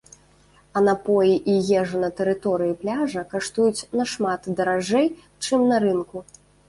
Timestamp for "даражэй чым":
4.61-5.59